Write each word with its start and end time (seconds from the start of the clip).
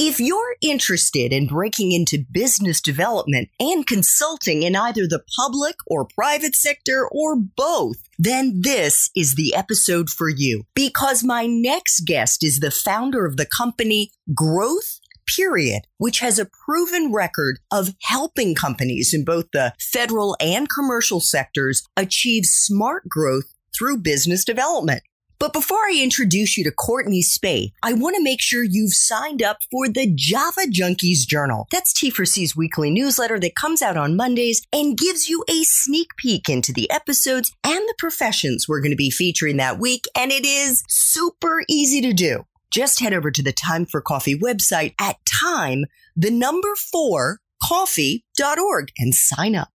If 0.00 0.20
you're 0.20 0.54
interested 0.60 1.32
in 1.32 1.48
breaking 1.48 1.90
into 1.90 2.24
business 2.30 2.80
development 2.80 3.48
and 3.58 3.84
consulting 3.84 4.62
in 4.62 4.76
either 4.76 5.08
the 5.08 5.24
public 5.36 5.74
or 5.88 6.06
private 6.06 6.54
sector 6.54 7.08
or 7.10 7.34
both, 7.34 7.96
then 8.16 8.60
this 8.60 9.10
is 9.16 9.34
the 9.34 9.52
episode 9.56 10.08
for 10.08 10.28
you 10.28 10.62
because 10.76 11.24
my 11.24 11.46
next 11.46 12.02
guest 12.02 12.44
is 12.44 12.60
the 12.60 12.70
founder 12.70 13.26
of 13.26 13.36
the 13.36 13.46
company 13.46 14.12
Growth 14.32 15.00
Period, 15.36 15.82
which 15.96 16.20
has 16.20 16.38
a 16.38 16.48
proven 16.64 17.12
record 17.12 17.58
of 17.72 17.96
helping 18.02 18.54
companies 18.54 19.12
in 19.12 19.24
both 19.24 19.46
the 19.52 19.74
federal 19.80 20.36
and 20.40 20.68
commercial 20.70 21.18
sectors 21.18 21.82
achieve 21.96 22.44
smart 22.46 23.08
growth 23.08 23.52
through 23.76 23.98
business 23.98 24.44
development. 24.44 25.02
But 25.40 25.52
before 25.52 25.78
I 25.78 26.00
introduce 26.02 26.58
you 26.58 26.64
to 26.64 26.72
Courtney 26.72 27.22
Spaeth, 27.22 27.72
I 27.82 27.92
want 27.92 28.16
to 28.16 28.22
make 28.22 28.40
sure 28.40 28.64
you've 28.64 28.92
signed 28.92 29.40
up 29.40 29.58
for 29.70 29.88
the 29.88 30.10
Java 30.12 30.62
Junkies 30.68 31.26
Journal. 31.26 31.68
That's 31.70 31.92
T4C's 31.92 32.56
weekly 32.56 32.90
newsletter 32.90 33.38
that 33.38 33.54
comes 33.54 33.80
out 33.80 33.96
on 33.96 34.16
Mondays 34.16 34.62
and 34.72 34.98
gives 34.98 35.28
you 35.28 35.44
a 35.48 35.62
sneak 35.62 36.08
peek 36.16 36.48
into 36.48 36.72
the 36.72 36.90
episodes 36.90 37.52
and 37.62 37.78
the 37.78 37.94
professions 37.98 38.66
we're 38.66 38.80
going 38.80 38.90
to 38.90 38.96
be 38.96 39.10
featuring 39.10 39.58
that 39.58 39.78
week. 39.78 40.06
And 40.16 40.32
it 40.32 40.44
is 40.44 40.82
super 40.88 41.62
easy 41.68 42.00
to 42.00 42.12
do. 42.12 42.44
Just 42.72 42.98
head 42.98 43.14
over 43.14 43.30
to 43.30 43.42
the 43.42 43.52
Time 43.52 43.86
for 43.86 44.00
Coffee 44.00 44.38
website 44.38 44.94
at 45.00 45.16
time, 45.40 45.84
the 46.16 46.32
number 46.32 46.74
four, 46.74 47.38
coffee.org 47.62 48.88
and 48.98 49.14
sign 49.14 49.54
up. 49.54 49.68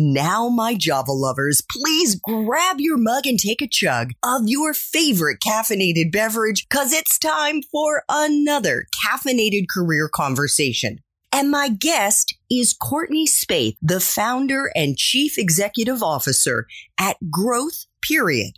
Now, 0.00 0.48
my 0.48 0.76
Java 0.76 1.10
lovers, 1.10 1.60
please 1.68 2.14
grab 2.14 2.76
your 2.78 2.96
mug 2.96 3.26
and 3.26 3.36
take 3.36 3.60
a 3.60 3.66
chug 3.66 4.12
of 4.24 4.42
your 4.44 4.72
favorite 4.72 5.38
caffeinated 5.44 6.12
beverage 6.12 6.68
because 6.68 6.92
it's 6.92 7.18
time 7.18 7.62
for 7.72 8.04
another 8.08 8.86
caffeinated 9.04 9.64
career 9.68 10.08
conversation. 10.08 10.98
And 11.32 11.50
my 11.50 11.68
guest 11.68 12.32
is 12.48 12.76
Courtney 12.80 13.26
Spaeth, 13.26 13.74
the 13.82 13.98
founder 13.98 14.70
and 14.76 14.96
chief 14.96 15.36
executive 15.36 16.00
officer 16.00 16.68
at 16.96 17.16
Growth 17.28 17.86
Period. 18.00 18.52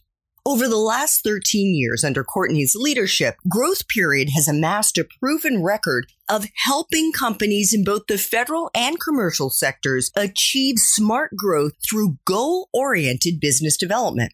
Over 0.47 0.69
the 0.69 0.79
last 0.79 1.23
13 1.23 1.75
years 1.75 2.03
under 2.03 2.25
Courtney's 2.25 2.75
leadership, 2.75 3.37
Growth 3.47 3.87
Period 3.89 4.31
has 4.31 4.49
amassed 4.49 4.97
a 4.97 5.07
proven 5.19 5.63
record 5.63 6.07
of 6.31 6.47
helping 6.65 7.13
companies 7.13 7.75
in 7.75 7.85
both 7.85 8.07
the 8.09 8.17
federal 8.17 8.71
and 8.75 8.99
commercial 8.99 9.51
sectors 9.51 10.11
achieve 10.17 10.77
smart 10.79 11.37
growth 11.37 11.73
through 11.87 12.17
goal 12.25 12.71
oriented 12.73 13.39
business 13.39 13.77
development. 13.77 14.33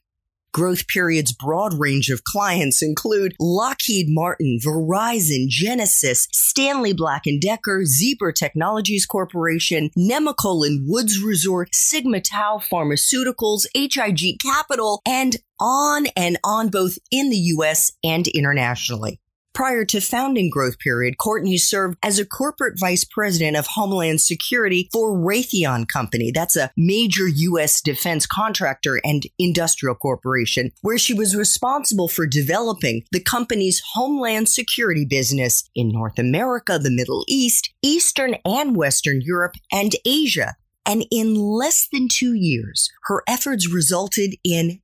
Growth 0.56 0.88
Period's 0.88 1.32
broad 1.32 1.74
range 1.74 2.08
of 2.08 2.24
clients 2.24 2.82
include 2.82 3.34
Lockheed 3.38 4.06
Martin, 4.08 4.58
Verizon, 4.64 5.48
Genesis, 5.48 6.28
Stanley 6.32 6.94
Black 6.94 7.24
& 7.32 7.40
Decker, 7.42 7.84
Zebra 7.84 8.32
Technologies 8.32 9.04
Corporation, 9.04 9.90
Nemacolin 9.98 10.78
Woodlands 10.86 11.22
Resort, 11.22 11.74
Sigma 11.74 12.22
Tau 12.22 12.56
Pharmaceuticals, 12.56 13.66
HIG 13.74 14.38
Capital, 14.40 15.02
and 15.06 15.36
on 15.60 16.06
and 16.16 16.38
on 16.42 16.70
both 16.70 16.96
in 17.10 17.28
the 17.28 17.36
US 17.36 17.92
and 18.02 18.26
internationally. 18.26 19.20
Prior 19.56 19.86
to 19.86 20.02
founding 20.02 20.50
Growth 20.50 20.78
Period, 20.78 21.16
Courtney 21.16 21.56
served 21.56 21.96
as 22.02 22.18
a 22.18 22.26
corporate 22.26 22.78
vice 22.78 23.04
president 23.04 23.56
of 23.56 23.66
Homeland 23.68 24.20
Security 24.20 24.90
for 24.92 25.16
Raytheon 25.16 25.88
Company. 25.88 26.30
That's 26.30 26.56
a 26.56 26.70
major 26.76 27.26
U.S. 27.26 27.80
defense 27.80 28.26
contractor 28.26 29.00
and 29.02 29.22
industrial 29.38 29.94
corporation, 29.94 30.72
where 30.82 30.98
she 30.98 31.14
was 31.14 31.34
responsible 31.34 32.06
for 32.06 32.26
developing 32.26 33.04
the 33.12 33.22
company's 33.22 33.80
Homeland 33.94 34.50
Security 34.50 35.06
business 35.06 35.64
in 35.74 35.88
North 35.88 36.18
America, 36.18 36.78
the 36.78 36.90
Middle 36.90 37.24
East, 37.26 37.72
Eastern 37.80 38.36
and 38.44 38.76
Western 38.76 39.22
Europe, 39.22 39.54
and 39.72 39.92
Asia. 40.04 40.56
And 40.84 41.06
in 41.10 41.34
less 41.34 41.88
than 41.90 42.08
two 42.12 42.34
years, 42.34 42.90
her 43.04 43.22
efforts 43.26 43.72
resulted 43.72 44.34
in 44.44 44.82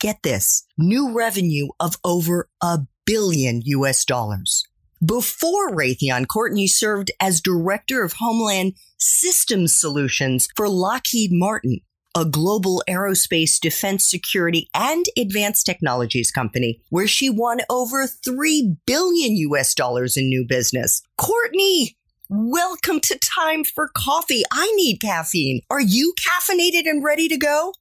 get 0.00 0.22
this, 0.22 0.66
new 0.76 1.14
revenue 1.14 1.68
of 1.80 1.96
over 2.04 2.48
a 2.62 2.78
billion 3.06 3.62
US 3.64 4.04
dollars. 4.04 4.64
Before 5.04 5.70
Raytheon, 5.70 6.26
Courtney 6.28 6.66
served 6.66 7.10
as 7.20 7.40
Director 7.40 8.02
of 8.02 8.14
Homeland 8.14 8.74
Systems 8.96 9.78
Solutions 9.78 10.48
for 10.56 10.68
Lockheed 10.68 11.30
Martin, 11.32 11.80
a 12.16 12.24
global 12.24 12.82
aerospace 12.88 13.60
defense 13.60 14.08
security 14.08 14.68
and 14.74 15.04
advanced 15.18 15.66
technologies 15.66 16.30
company, 16.30 16.80
where 16.88 17.06
she 17.06 17.28
won 17.28 17.60
over 17.68 18.06
3 18.06 18.76
billion 18.86 19.36
US 19.36 19.74
dollars 19.74 20.16
in 20.16 20.28
new 20.28 20.46
business. 20.46 21.02
Courtney, 21.18 21.96
welcome 22.30 23.00
to 23.00 23.18
Time 23.18 23.64
for 23.64 23.90
Coffee. 23.94 24.44
I 24.50 24.72
need 24.76 25.00
caffeine. 25.00 25.60
Are 25.68 25.80
you 25.80 26.14
caffeinated 26.18 26.88
and 26.88 27.04
ready 27.04 27.28
to 27.28 27.36
go? 27.36 27.74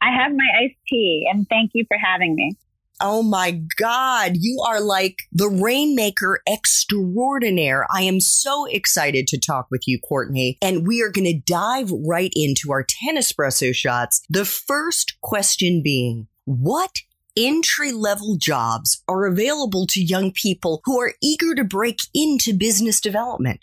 I 0.00 0.10
have 0.22 0.32
my 0.32 0.46
iced 0.62 0.78
tea, 0.88 1.28
and 1.30 1.46
thank 1.48 1.72
you 1.74 1.84
for 1.88 1.98
having 1.98 2.34
me. 2.34 2.56
Oh 3.00 3.24
my 3.24 3.60
God, 3.76 4.32
you 4.34 4.62
are 4.66 4.80
like 4.80 5.16
the 5.32 5.48
rainmaker 5.48 6.40
extraordinaire. 6.48 7.86
I 7.92 8.02
am 8.02 8.20
so 8.20 8.66
excited 8.66 9.26
to 9.28 9.38
talk 9.38 9.66
with 9.70 9.82
you, 9.86 9.98
Courtney. 9.98 10.58
And 10.62 10.86
we 10.86 11.02
are 11.02 11.10
going 11.10 11.24
to 11.24 11.40
dive 11.44 11.90
right 11.90 12.32
into 12.36 12.70
our 12.70 12.84
10 13.04 13.16
espresso 13.16 13.74
shots. 13.74 14.22
The 14.30 14.44
first 14.44 15.20
question 15.22 15.82
being, 15.82 16.28
what 16.44 16.92
entry 17.36 17.90
level 17.90 18.36
jobs 18.40 19.02
are 19.08 19.26
available 19.26 19.86
to 19.88 20.00
young 20.00 20.30
people 20.30 20.80
who 20.84 21.00
are 21.00 21.14
eager 21.20 21.54
to 21.56 21.64
break 21.64 21.98
into 22.14 22.54
business 22.56 23.00
development? 23.00 23.60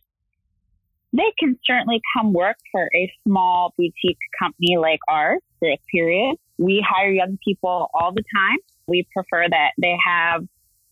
They 1.14 1.32
can 1.40 1.58
certainly 1.66 2.02
come 2.18 2.34
work 2.34 2.58
for 2.72 2.90
a 2.94 3.12
small 3.26 3.74
boutique 3.78 4.20
company 4.38 4.78
like 4.78 5.00
ours 5.08 5.40
for 5.60 5.70
a 5.70 5.80
period. 5.90 6.36
We 6.58 6.86
hire 6.86 7.12
young 7.12 7.38
people 7.46 7.90
all 7.94 8.12
the 8.14 8.24
time 8.36 8.58
we 8.88 9.08
prefer 9.14 9.48
that 9.50 9.72
they 9.82 9.96
have 10.06 10.44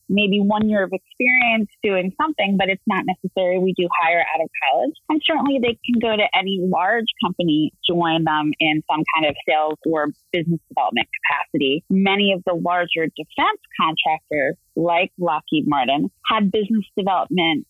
maybe 0.10 0.42
one 0.42 0.68
year 0.68 0.84
of 0.84 0.92
experience 0.92 1.70
doing 1.84 2.12
something, 2.20 2.58
but 2.58 2.68
it's 2.68 2.84
not 2.88 3.06
necessary 3.06 3.60
we 3.60 3.74
do 3.78 3.88
hire 4.02 4.26
out 4.34 4.42
of 4.42 4.50
college. 4.66 4.96
And 5.08 5.22
certainly 5.24 5.60
they 5.62 5.78
can 5.86 6.00
go 6.02 6.18
to 6.18 6.28
any 6.38 6.60
large 6.62 7.06
company, 7.24 7.72
join 7.88 8.24
them 8.24 8.52
in 8.60 8.82
some 8.92 9.04
kind 9.16 9.30
of 9.30 9.36
sales 9.48 9.78
or 9.86 10.08
business 10.34 10.60
development 10.68 11.08
capacity. 11.22 11.84
Many 11.90 12.34
of 12.34 12.44
the 12.46 12.56
larger 12.56 13.06
defense 13.06 13.62
contractors, 13.80 14.56
like 14.76 15.12
Lockheed 15.20 15.68
Martin, 15.68 16.10
have 16.26 16.52
business 16.52 16.86
development 16.98 17.68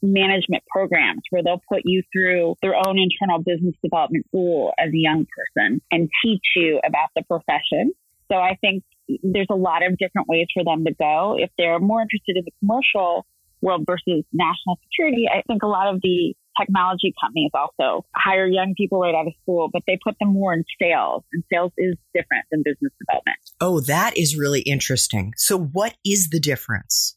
management 0.00 0.62
programs 0.70 1.22
where 1.30 1.42
they'll 1.42 1.62
put 1.68 1.82
you 1.84 2.02
through 2.12 2.54
their 2.62 2.74
own 2.76 2.98
internal 2.98 3.42
business 3.42 3.74
development 3.82 4.24
school 4.28 4.72
as 4.78 4.90
a 4.92 4.96
young 4.96 5.26
person 5.26 5.80
and 5.90 6.08
teach 6.22 6.44
you 6.54 6.80
about 6.86 7.08
the 7.16 7.22
profession. 7.22 7.92
So 8.30 8.36
I 8.36 8.56
think 8.60 8.84
there's 9.22 9.48
a 9.50 9.56
lot 9.56 9.84
of 9.84 9.96
different 9.98 10.28
ways 10.28 10.46
for 10.52 10.64
them 10.64 10.84
to 10.84 10.94
go. 10.94 11.36
If 11.38 11.50
they're 11.58 11.78
more 11.78 12.02
interested 12.02 12.36
in 12.36 12.44
the 12.44 12.52
commercial 12.60 13.26
world 13.60 13.84
versus 13.86 14.24
national 14.32 14.78
security, 14.84 15.26
I 15.28 15.42
think 15.46 15.62
a 15.62 15.66
lot 15.66 15.92
of 15.92 16.00
the 16.02 16.34
technology 16.60 17.14
companies 17.20 17.50
also 17.54 18.04
hire 18.14 18.46
young 18.46 18.74
people 18.76 19.00
right 19.00 19.14
out 19.14 19.26
of 19.26 19.32
school, 19.42 19.68
but 19.72 19.82
they 19.86 19.98
put 20.02 20.16
them 20.18 20.32
more 20.32 20.52
in 20.52 20.64
sales, 20.80 21.24
and 21.32 21.42
sales 21.52 21.72
is 21.78 21.94
different 22.14 22.44
than 22.50 22.62
business 22.64 22.92
development. 22.98 23.38
Oh, 23.60 23.80
that 23.80 24.16
is 24.16 24.36
really 24.36 24.60
interesting. 24.60 25.34
So, 25.36 25.58
what 25.58 25.96
is 26.04 26.30
the 26.30 26.40
difference? 26.40 27.16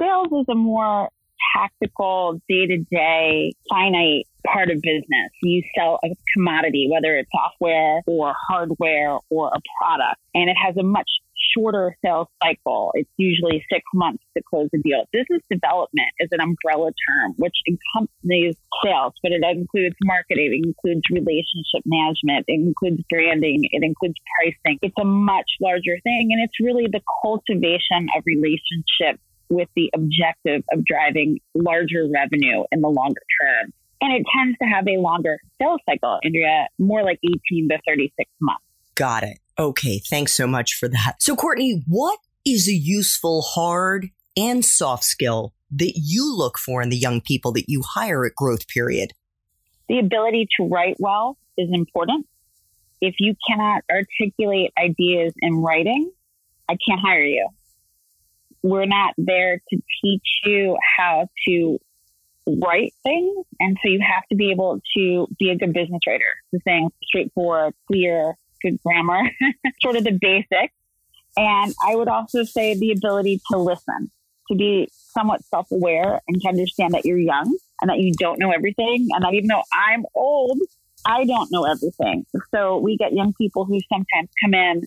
Sales 0.00 0.28
is 0.32 0.46
a 0.48 0.54
more 0.54 1.10
tactical, 1.54 2.40
day 2.48 2.66
to 2.66 2.78
day, 2.90 3.52
finite 3.68 4.26
part 4.46 4.70
of 4.70 4.80
business. 4.82 5.30
You 5.42 5.62
sell 5.76 5.98
a 6.04 6.08
commodity, 6.34 6.88
whether 6.90 7.16
it's 7.16 7.30
software 7.30 8.00
or 8.06 8.34
hardware 8.48 9.18
or 9.30 9.48
a 9.48 9.60
product, 9.80 10.20
and 10.34 10.48
it 10.48 10.56
has 10.56 10.76
a 10.76 10.82
much 10.82 11.08
shorter 11.54 11.96
sales 12.04 12.28
cycle. 12.42 12.92
It's 12.94 13.10
usually 13.16 13.64
six 13.70 13.82
months 13.94 14.22
to 14.36 14.42
close 14.48 14.68
a 14.74 14.78
deal. 14.78 15.04
Business 15.12 15.42
development 15.50 16.08
is 16.18 16.28
an 16.32 16.40
umbrella 16.40 16.90
term 16.90 17.34
which 17.36 17.56
encompasses 17.68 18.56
sales, 18.84 19.12
but 19.22 19.32
it 19.32 19.42
includes 19.42 19.96
marketing, 20.04 20.62
it 20.62 20.66
includes 20.66 21.02
relationship 21.10 21.82
management, 21.84 22.44
it 22.48 22.60
includes 22.60 23.02
branding, 23.10 23.60
it 23.70 23.82
includes 23.82 24.14
pricing. 24.36 24.78
It's 24.82 24.94
a 25.00 25.04
much 25.04 25.50
larger 25.60 25.98
thing, 26.02 26.28
and 26.30 26.42
it's 26.42 26.58
really 26.60 26.86
the 26.90 27.00
cultivation 27.22 28.08
of 28.16 28.22
relationships 28.26 29.22
with 29.48 29.68
the 29.76 29.90
objective 29.94 30.62
of 30.72 30.84
driving 30.84 31.38
larger 31.54 32.08
revenue 32.12 32.64
in 32.72 32.80
the 32.80 32.88
longer 32.88 33.20
term. 33.40 33.72
And 34.02 34.12
it 34.12 34.24
tends 34.36 34.58
to 34.58 34.64
have 34.64 34.84
a 34.88 35.00
longer 35.00 35.38
sales 35.60 35.80
cycle, 35.88 36.18
Andrea, 36.24 36.66
more 36.76 37.04
like 37.04 37.20
18 37.24 37.68
to 37.68 37.78
36 37.86 38.28
months. 38.40 38.64
Got 38.96 39.22
it. 39.22 39.38
Okay. 39.56 40.00
Thanks 40.10 40.32
so 40.32 40.48
much 40.48 40.74
for 40.74 40.88
that. 40.88 41.14
So, 41.20 41.36
Courtney, 41.36 41.84
what 41.86 42.18
is 42.44 42.68
a 42.68 42.72
useful 42.72 43.42
hard 43.42 44.08
and 44.36 44.64
soft 44.64 45.04
skill 45.04 45.54
that 45.70 45.92
you 45.94 46.36
look 46.36 46.58
for 46.58 46.82
in 46.82 46.88
the 46.88 46.96
young 46.96 47.20
people 47.20 47.52
that 47.52 47.66
you 47.68 47.82
hire 47.94 48.26
at 48.26 48.34
Growth 48.34 48.66
Period? 48.66 49.12
The 49.88 50.00
ability 50.00 50.48
to 50.58 50.66
write 50.66 50.96
well 50.98 51.38
is 51.56 51.68
important. 51.72 52.26
If 53.00 53.14
you 53.20 53.36
cannot 53.48 53.82
articulate 53.88 54.72
ideas 54.76 55.32
in 55.40 55.62
writing, 55.62 56.10
I 56.68 56.76
can't 56.88 57.00
hire 57.00 57.24
you. 57.24 57.48
We're 58.64 58.86
not 58.86 59.14
there 59.16 59.60
to 59.70 59.82
teach 60.02 60.26
you 60.44 60.76
how 60.96 61.28
to 61.46 61.78
write 62.46 62.94
things. 63.02 63.46
And 63.60 63.76
so 63.82 63.88
you 63.88 64.00
have 64.00 64.26
to 64.28 64.36
be 64.36 64.50
able 64.50 64.80
to 64.96 65.28
be 65.38 65.50
a 65.50 65.56
good 65.56 65.72
business 65.72 66.00
writer. 66.06 66.24
The 66.52 66.60
saying 66.66 66.90
straightforward, 67.02 67.74
clear, 67.86 68.34
good 68.62 68.78
grammar, 68.84 69.22
sort 69.82 69.96
of 69.96 70.04
the 70.04 70.18
basics. 70.20 70.74
And 71.36 71.74
I 71.86 71.96
would 71.96 72.08
also 72.08 72.44
say 72.44 72.74
the 72.74 72.92
ability 72.92 73.40
to 73.50 73.58
listen, 73.58 74.10
to 74.48 74.54
be 74.54 74.88
somewhat 74.92 75.44
self 75.44 75.70
aware 75.70 76.20
and 76.28 76.40
to 76.40 76.48
understand 76.48 76.94
that 76.94 77.04
you're 77.04 77.18
young 77.18 77.56
and 77.80 77.88
that 77.88 77.98
you 77.98 78.12
don't 78.18 78.38
know 78.38 78.50
everything. 78.50 79.08
And 79.12 79.24
that 79.24 79.32
even 79.32 79.48
though 79.48 79.62
I'm 79.72 80.04
old, 80.14 80.58
I 81.06 81.24
don't 81.24 81.50
know 81.50 81.64
everything. 81.64 82.26
So 82.54 82.78
we 82.78 82.96
get 82.96 83.12
young 83.12 83.32
people 83.34 83.64
who 83.64 83.80
sometimes 83.88 84.28
come 84.42 84.54
in 84.54 84.82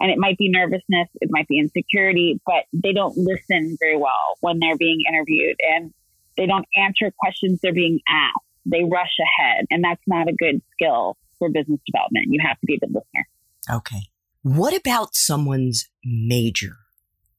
and 0.00 0.10
it 0.10 0.18
might 0.18 0.38
be 0.38 0.48
nervousness, 0.48 1.08
it 1.20 1.28
might 1.30 1.48
be 1.48 1.58
insecurity, 1.58 2.40
but 2.46 2.64
they 2.72 2.92
don't 2.92 3.16
listen 3.16 3.76
very 3.80 3.96
well 3.96 4.36
when 4.40 4.60
they're 4.60 4.76
being 4.76 5.02
interviewed 5.08 5.56
and 5.74 5.92
they 6.38 6.46
don't 6.46 6.64
answer 6.76 7.12
questions 7.18 7.58
they're 7.62 7.74
being 7.74 8.00
asked. 8.08 8.46
They 8.64 8.84
rush 8.84 9.12
ahead, 9.20 9.66
and 9.70 9.84
that's 9.84 10.02
not 10.06 10.28
a 10.28 10.32
good 10.32 10.62
skill 10.72 11.16
for 11.38 11.50
business 11.50 11.80
development. 11.86 12.26
You 12.28 12.40
have 12.46 12.58
to 12.60 12.66
be 12.66 12.74
a 12.74 12.78
good 12.78 12.94
listener. 12.94 13.76
Okay. 13.78 14.08
What 14.42 14.74
about 14.74 15.14
someone's 15.14 15.88
major? 16.04 16.76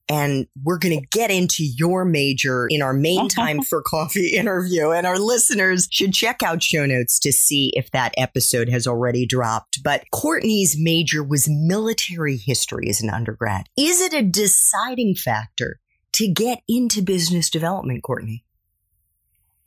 And 0.08 0.48
we're 0.60 0.78
going 0.78 0.98
to 0.98 1.06
get 1.12 1.30
into 1.30 1.62
your 1.64 2.04
major 2.04 2.66
in 2.68 2.82
our 2.82 2.92
main 2.92 3.28
time 3.30 3.62
for 3.62 3.80
coffee 3.80 4.34
interview. 4.36 4.90
And 4.90 5.06
our 5.06 5.18
listeners 5.18 5.86
should 5.90 6.12
check 6.12 6.42
out 6.42 6.62
show 6.62 6.84
notes 6.84 7.20
to 7.20 7.32
see 7.32 7.70
if 7.74 7.92
that 7.92 8.12
episode 8.16 8.68
has 8.68 8.88
already 8.88 9.24
dropped. 9.24 9.82
But 9.84 10.04
Courtney's 10.12 10.76
major 10.76 11.22
was 11.22 11.48
military 11.48 12.36
history 12.36 12.88
as 12.88 13.00
an 13.00 13.10
undergrad. 13.10 13.68
Is 13.78 14.00
it 14.00 14.12
a 14.12 14.22
deciding 14.22 15.14
factor 15.14 15.78
to 16.14 16.26
get 16.26 16.60
into 16.66 17.02
business 17.02 17.48
development, 17.48 18.02
Courtney? 18.02 18.44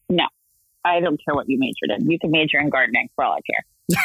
No, 0.09 0.25
I 0.85 1.00
don't 1.00 1.19
care 1.23 1.35
what 1.35 1.47
you 1.47 1.57
majored 1.59 2.00
in. 2.00 2.09
You 2.09 2.19
can 2.19 2.31
major 2.31 2.59
in 2.59 2.69
gardening 2.69 3.09
for 3.15 3.23
all 3.23 3.33
I 3.33 3.41
care. 3.41 4.00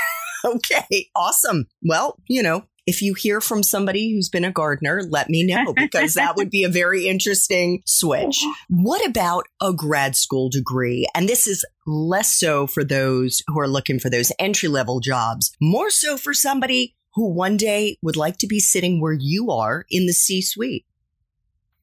okay, 0.54 1.08
awesome. 1.14 1.66
Well, 1.82 2.18
you 2.28 2.42
know, 2.42 2.64
if 2.88 3.02
you 3.02 3.12
hear 3.12 3.42
from 3.42 3.62
somebody 3.62 4.12
who's 4.12 4.30
been 4.30 4.46
a 4.46 4.50
gardener, 4.50 5.02
let 5.10 5.28
me 5.28 5.44
know 5.44 5.72
because 5.76 6.14
that 6.14 6.36
would 6.36 6.48
be 6.48 6.64
a 6.64 6.70
very 6.70 7.06
interesting 7.06 7.82
switch. 7.84 8.42
What 8.70 9.06
about 9.06 9.46
a 9.60 9.74
grad 9.74 10.16
school 10.16 10.48
degree? 10.48 11.06
And 11.14 11.28
this 11.28 11.46
is 11.46 11.66
less 11.86 12.32
so 12.32 12.66
for 12.66 12.84
those 12.84 13.42
who 13.46 13.60
are 13.60 13.68
looking 13.68 13.98
for 13.98 14.08
those 14.08 14.32
entry 14.38 14.70
level 14.70 15.00
jobs, 15.00 15.54
more 15.60 15.90
so 15.90 16.16
for 16.16 16.32
somebody 16.32 16.96
who 17.14 17.28
one 17.30 17.58
day 17.58 17.98
would 18.00 18.16
like 18.16 18.38
to 18.38 18.46
be 18.46 18.58
sitting 18.60 19.02
where 19.02 19.16
you 19.18 19.50
are 19.50 19.84
in 19.90 20.06
the 20.06 20.12
C 20.12 20.40
suite. 20.40 20.86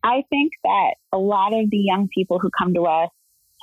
I 0.04 0.24
think 0.30 0.54
that 0.64 0.96
a 1.12 1.18
lot 1.18 1.54
of 1.54 1.70
the 1.70 1.78
young 1.78 2.08
people 2.08 2.40
who 2.40 2.50
come 2.58 2.74
to 2.74 2.84
us 2.86 3.10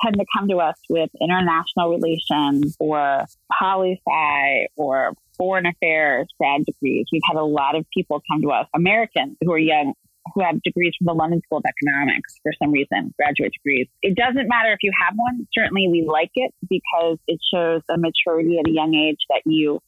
tend 0.03 0.17
to 0.17 0.25
come 0.37 0.49
to 0.49 0.57
us 0.59 0.77
with 0.89 1.11
international 1.21 1.91
relations 1.91 2.77
or 2.79 3.25
poli 3.59 4.01
sci 4.07 4.67
or 4.77 5.15
foreign 5.37 5.67
affairs 5.67 6.29
grad 6.39 6.65
degrees. 6.65 7.07
We've 7.13 7.23
had 7.27 7.37
a 7.37 7.45
lot 7.45 7.75
of 7.75 7.87
people 7.95 8.23
come 8.31 8.43
to 8.43 8.51
us, 8.51 8.67
Americans 8.75 9.37
who 9.41 9.53
are 9.53 9.59
young, 9.59 9.95
who 10.35 10.43
have 10.43 10.63
degrees 10.63 10.93
from 10.99 11.07
the 11.07 11.15
London 11.15 11.41
School 11.45 11.59
of 11.59 11.65
Economics 11.67 12.39
for 12.43 12.53
some 12.63 12.73
reason, 12.73 13.13
graduate 13.19 13.53
degrees. 13.53 13.89
It 14.03 14.17
doesn't 14.17 14.49
matter 14.49 14.73
if 14.73 14.79
you 14.83 14.93
have 15.01 15.15
one. 15.17 15.47
Certainly 15.53 15.89
we 15.91 16.07
like 16.07 16.31
it 16.35 16.53
because 16.69 17.19
it 17.27 17.41
shows 17.53 17.83
a 17.91 17.99
maturity 17.99 18.59
at 18.59 18.69
a 18.69 18.73
young 18.73 18.95
age 18.95 19.19
that 19.29 19.43
you 19.45 19.81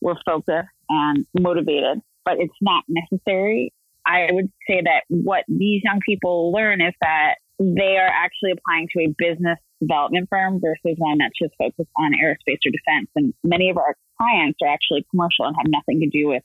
were 0.00 0.16
focused 0.24 0.68
and 0.88 1.26
motivated, 1.38 2.00
but 2.24 2.34
it's 2.38 2.54
not 2.60 2.84
necessary. 2.88 3.72
I 4.04 4.28
would 4.30 4.50
say 4.68 4.82
that 4.82 5.02
what 5.08 5.44
these 5.46 5.82
young 5.84 6.00
people 6.04 6.50
learn 6.52 6.80
is 6.80 6.94
that 7.00 7.34
they 7.58 7.96
are 7.96 8.08
actually 8.08 8.52
applying 8.52 8.88
to 8.92 9.04
a 9.04 9.14
business 9.18 9.58
development 9.80 10.28
firm 10.30 10.60
versus 10.60 10.96
one 10.98 11.18
that's 11.18 11.38
just 11.40 11.54
focused 11.58 11.90
on 11.98 12.12
aerospace 12.12 12.62
or 12.64 12.70
defense. 12.70 13.10
And 13.16 13.34
many 13.44 13.70
of 13.70 13.76
our 13.76 13.96
clients 14.16 14.58
are 14.62 14.68
actually 14.68 15.04
commercial 15.10 15.46
and 15.46 15.56
have 15.56 15.66
nothing 15.68 16.00
to 16.00 16.08
do 16.08 16.28
with 16.28 16.42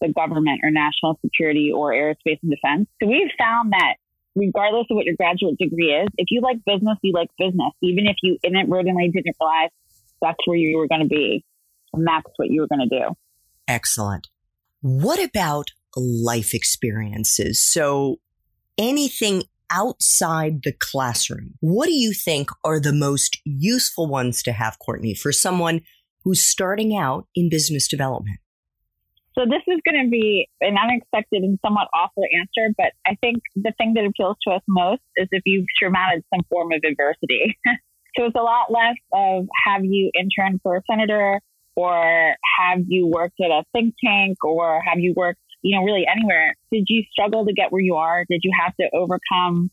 the 0.00 0.12
government 0.12 0.60
or 0.62 0.70
national 0.70 1.18
security 1.24 1.70
or 1.74 1.92
aerospace 1.92 2.38
and 2.42 2.50
defense. 2.50 2.88
So 3.02 3.08
we've 3.08 3.30
found 3.38 3.72
that 3.72 3.94
regardless 4.34 4.86
of 4.90 4.96
what 4.96 5.04
your 5.04 5.16
graduate 5.16 5.58
degree 5.58 5.92
is, 5.92 6.08
if 6.16 6.28
you 6.30 6.40
like 6.40 6.64
business, 6.64 6.96
you 7.02 7.12
like 7.12 7.28
business. 7.38 7.72
Even 7.82 8.06
if 8.06 8.16
you 8.22 8.38
inadvertently 8.42 9.10
didn't 9.12 9.36
realize 9.40 9.70
that's 10.22 10.38
where 10.46 10.56
you 10.56 10.78
were 10.78 10.88
going 10.88 11.02
to 11.02 11.08
be 11.08 11.44
and 11.92 12.06
that's 12.06 12.30
what 12.36 12.48
you 12.48 12.60
were 12.60 12.68
going 12.68 12.88
to 12.88 12.98
do. 12.98 13.14
Excellent. 13.66 14.28
What 14.80 15.22
about 15.22 15.70
life 15.96 16.54
experiences? 16.54 17.58
So 17.58 18.20
anything 18.76 19.42
outside 19.70 20.62
the 20.62 20.72
classroom. 20.72 21.54
What 21.60 21.86
do 21.86 21.92
you 21.92 22.12
think 22.12 22.50
are 22.64 22.80
the 22.80 22.92
most 22.92 23.38
useful 23.44 24.06
ones 24.06 24.42
to 24.44 24.52
have, 24.52 24.78
Courtney, 24.78 25.14
for 25.14 25.32
someone 25.32 25.80
who's 26.24 26.42
starting 26.42 26.96
out 26.96 27.26
in 27.34 27.48
business 27.48 27.88
development? 27.88 28.38
So 29.38 29.44
this 29.44 29.62
is 29.68 29.80
going 29.88 30.04
to 30.04 30.10
be 30.10 30.48
an 30.60 30.74
unexpected 30.76 31.44
and 31.44 31.60
somewhat 31.64 31.86
awful 31.94 32.24
answer, 32.36 32.74
but 32.76 32.92
I 33.06 33.14
think 33.20 33.38
the 33.54 33.72
thing 33.78 33.94
that 33.94 34.04
appeals 34.04 34.36
to 34.48 34.54
us 34.54 34.62
most 34.66 35.02
is 35.16 35.28
if 35.30 35.42
you've 35.46 35.66
surmounted 35.80 36.24
some 36.34 36.42
form 36.50 36.72
of 36.72 36.80
adversity. 36.84 37.56
so 38.16 38.24
it's 38.24 38.34
a 38.34 38.42
lot 38.42 38.72
less 38.72 38.96
of 39.12 39.46
have 39.64 39.84
you 39.84 40.10
interned 40.12 40.58
for 40.64 40.76
a 40.76 40.82
senator 40.90 41.40
or 41.76 42.34
have 42.58 42.80
you 42.88 43.06
worked 43.06 43.40
at 43.40 43.52
a 43.52 43.62
think 43.72 43.94
tank 44.04 44.42
or 44.42 44.82
have 44.84 44.98
you 44.98 45.14
worked 45.16 45.38
you 45.62 45.76
know, 45.76 45.84
really 45.84 46.04
anywhere. 46.10 46.54
Did 46.70 46.84
you 46.88 47.04
struggle 47.10 47.46
to 47.46 47.52
get 47.52 47.72
where 47.72 47.82
you 47.82 47.96
are? 47.96 48.24
Did 48.28 48.40
you 48.44 48.52
have 48.58 48.74
to 48.76 48.88
overcome 48.94 49.70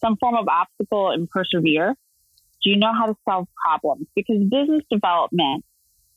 some 0.00 0.16
form 0.16 0.36
of 0.36 0.46
obstacle 0.48 1.10
and 1.10 1.28
persevere? 1.28 1.94
Do 2.62 2.70
you 2.70 2.76
know 2.76 2.92
how 2.92 3.06
to 3.06 3.14
solve 3.28 3.46
problems? 3.64 4.06
Because 4.14 4.38
business 4.50 4.82
development 4.90 5.64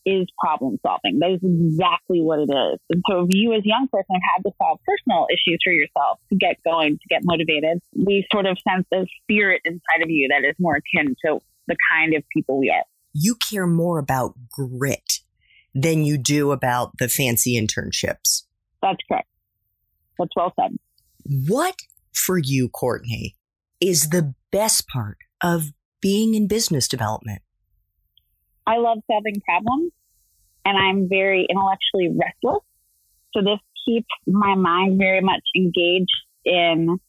is 0.06 0.28
problem 0.40 0.80
solving. 0.86 1.20
That 1.20 1.32
is 1.32 1.40
exactly 1.44 2.22
what 2.22 2.40
it 2.40 2.50
is. 2.50 2.80
And 2.90 3.04
so 3.10 3.22
if 3.22 3.30
you 3.32 3.54
as 3.54 3.60
a 3.60 3.68
young 3.68 3.88
person 3.92 4.08
have 4.10 4.22
had 4.36 4.50
to 4.50 4.56
solve 4.62 4.80
personal 4.86 5.28
issues 5.30 5.60
for 5.64 5.72
yourself 5.72 6.20
to 6.30 6.36
get 6.36 6.58
going, 6.64 6.94
to 6.94 7.08
get 7.10 7.22
motivated, 7.24 7.80
we 7.96 8.26
sort 8.32 8.48
of 8.48 8.58
sense 8.68 8.88
a 8.94 9.06
spirit 9.22 9.62
inside 9.64 10.02
of 10.02 10.10
you 10.10 10.30
that 10.30 10.48
is 10.48 10.56
more 10.60 10.78
akin 10.78 11.16
to 11.26 11.40
the 11.68 11.76
kind 11.92 12.16
of 12.16 12.24
people 12.36 12.60
we 12.60 12.70
are. 12.70 12.84
You 13.14 13.36
care 13.36 13.68
more 13.68 14.00
about 14.00 14.34
grit 14.50 15.20
than 15.76 16.04
you 16.04 16.18
do 16.18 16.52
about 16.52 16.98
the 16.98 17.08
fancy 17.08 17.60
internships. 17.60 18.44
That's 18.82 18.98
correct. 19.08 19.28
That's 20.18 20.32
well 20.36 20.54
said. 20.60 20.78
What 21.48 21.76
for 22.14 22.38
you, 22.38 22.70
Courtney, 22.70 23.36
is 23.80 24.10
the 24.10 24.34
best 24.52 24.88
part 24.88 25.18
of 25.44 25.72
being 26.02 26.36
in 26.36 26.48
business 26.48 26.88
development? 26.88 27.42
I 28.66 28.78
love 28.78 29.00
solving 29.10 29.42
problems 29.42 29.92
and 30.66 30.78
I'm 30.78 31.10
very 31.10 31.46
intellectually 31.50 32.10
restless. 32.10 32.64
So 33.34 33.42
this 33.42 33.60
keeps 33.86 34.08
my 34.28 34.56
mind 34.56 34.98
very 35.00 35.22
much 35.22 35.42
engaged 35.56 36.12
in 36.46 37.00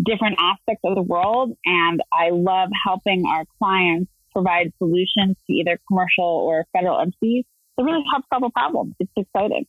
different 0.00 0.36
aspects 0.38 0.82
of 0.84 0.94
the 0.94 1.02
world. 1.02 1.56
And 1.64 2.00
I 2.12 2.30
love 2.30 2.68
helping 2.86 3.24
our 3.26 3.44
clients 3.58 4.10
provide 4.32 4.72
solutions 4.78 5.36
to 5.46 5.52
either 5.52 5.78
commercial 5.88 6.24
or 6.24 6.66
federal 6.72 7.00
entities 7.00 7.44
to 7.78 7.84
really 7.84 8.04
help 8.12 8.24
solve 8.32 8.44
a 8.44 8.50
problem. 8.50 8.94
It's 9.00 9.10
exciting. 9.16 9.66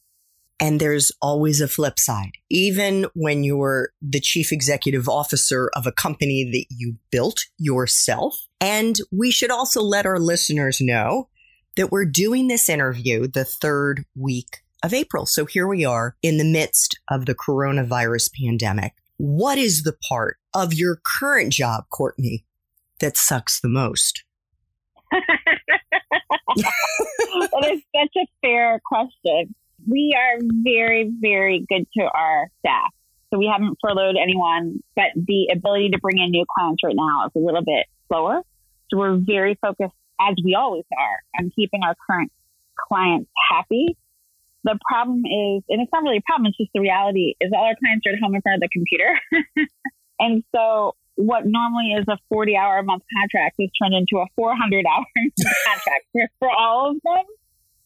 And 0.61 0.79
there's 0.79 1.11
always 1.23 1.59
a 1.59 1.67
flip 1.67 1.97
side. 1.97 2.33
Even 2.49 3.07
when 3.15 3.43
you're 3.43 3.89
the 3.99 4.19
chief 4.19 4.51
executive 4.51 5.09
officer 5.09 5.71
of 5.75 5.87
a 5.87 5.91
company 5.91 6.47
that 6.51 6.65
you 6.69 6.97
built 7.09 7.39
yourself. 7.57 8.37
And 8.61 8.95
we 9.11 9.31
should 9.31 9.49
also 9.49 9.81
let 9.81 10.05
our 10.05 10.19
listeners 10.19 10.79
know 10.79 11.29
that 11.77 11.91
we're 11.91 12.05
doing 12.05 12.47
this 12.47 12.69
interview 12.69 13.27
the 13.27 13.43
third 13.43 14.05
week 14.15 14.59
of 14.83 14.93
April. 14.93 15.25
So 15.25 15.45
here 15.45 15.67
we 15.67 15.83
are 15.83 16.15
in 16.21 16.37
the 16.37 16.45
midst 16.45 16.99
of 17.09 17.25
the 17.25 17.33
coronavirus 17.33 18.29
pandemic. 18.39 18.93
What 19.17 19.57
is 19.57 19.81
the 19.81 19.95
part 20.07 20.37
of 20.53 20.75
your 20.75 21.01
current 21.19 21.53
job, 21.53 21.85
Courtney, 21.91 22.45
that 22.99 23.17
sucks 23.17 23.59
the 23.59 23.69
most? 23.69 24.23
that 25.11 25.25
is 27.71 27.81
such 27.95 28.15
a 28.15 28.27
fair 28.41 28.79
question. 28.85 29.55
We 29.87 30.15
are 30.17 30.39
very, 30.63 31.11
very 31.19 31.65
good 31.67 31.87
to 31.97 32.03
our 32.03 32.49
staff. 32.59 32.89
So 33.31 33.39
we 33.39 33.49
haven't 33.51 33.77
furloughed 33.81 34.15
anyone, 34.21 34.79
but 34.95 35.15
the 35.15 35.49
ability 35.53 35.89
to 35.91 35.99
bring 35.99 36.17
in 36.17 36.31
new 36.31 36.45
clients 36.53 36.83
right 36.83 36.95
now 36.95 37.27
is 37.27 37.31
a 37.35 37.39
little 37.39 37.63
bit 37.63 37.87
slower. 38.07 38.41
So 38.89 38.97
we're 38.97 39.17
very 39.17 39.57
focused, 39.61 39.95
as 40.19 40.35
we 40.43 40.55
always 40.55 40.83
are, 40.91 41.39
on 41.39 41.49
keeping 41.55 41.81
our 41.83 41.95
current 42.09 42.31
clients 42.89 43.29
happy. 43.49 43.95
The 44.63 44.77
problem 44.87 45.19
is, 45.19 45.63
and 45.69 45.81
it's 45.81 45.91
not 45.93 46.03
really 46.03 46.17
a 46.17 46.25
problem, 46.25 46.47
it's 46.47 46.57
just 46.57 46.71
the 46.73 46.81
reality, 46.81 47.35
is 47.39 47.51
all 47.55 47.63
our 47.63 47.75
clients 47.79 48.05
are 48.05 48.13
at 48.13 48.19
home 48.21 48.35
in 48.35 48.41
front 48.41 48.61
of 48.61 48.61
the 48.61 48.69
computer. 48.69 49.17
and 50.19 50.43
so 50.53 50.93
what 51.15 51.45
normally 51.45 51.93
is 51.93 52.05
a 52.09 52.17
40 52.29 52.55
hour 52.55 52.79
a 52.79 52.83
month 52.83 53.03
contract 53.17 53.55
is 53.59 53.69
turned 53.81 53.95
into 53.95 54.21
a 54.21 54.25
400 54.35 54.85
hour 54.85 55.05
contract 55.65 56.05
for, 56.11 56.27
for 56.39 56.51
all 56.51 56.91
of 56.91 56.97
them. 57.03 57.25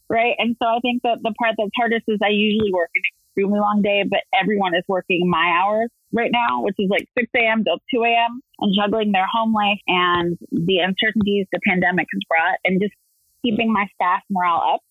Right. 0.10 0.36
And 0.38 0.56
so 0.62 0.68
I 0.68 0.80
think 0.82 1.02
that 1.04 1.20
the 1.24 1.34
part 1.40 1.56
that's 1.58 1.72
hardest 1.76 2.06
is 2.08 2.20
I 2.24 2.30
usually 2.30 2.72
work 2.72 2.90
an 2.94 3.02
extremely 3.36 3.60
long 3.60 3.82
day, 3.82 4.04
but 4.08 4.22
everyone 4.40 4.76
is 4.76 4.84
working 4.88 5.28
my 5.30 5.50
hours 5.60 5.90
right 6.14 6.32
now, 6.32 6.62
which 6.62 6.76
is 6.78 6.90
like 6.90 7.08
6 7.18 7.28
a.m. 7.36 7.64
till 7.64 7.80
2 7.94 8.04
a.m. 8.04 8.40
and 8.60 8.76
juggling 8.78 9.12
their 9.12 9.26
home 9.26 9.54
life 9.54 9.82
and 9.88 10.38
the 10.52 10.80
uncertainties 10.80 11.48
the 11.52 11.60
pandemic 11.68 12.08
has 12.14 12.22
brought 12.30 12.60
and 12.64 12.80
just 12.80 12.94
keeping 13.44 13.74
my 13.74 13.88
staff 13.96 14.22
morale 14.30 14.76
up, 14.76 14.82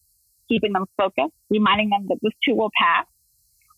keeping 0.49 0.73
them 0.73 0.87
focused, 0.97 1.35
reminding 1.49 1.91
them 1.91 2.07
that 2.09 2.19
this 2.21 2.35
too 2.47 2.55
will 2.55 2.71
pass 2.77 3.07